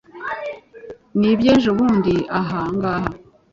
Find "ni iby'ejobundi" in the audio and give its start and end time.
1.19-2.15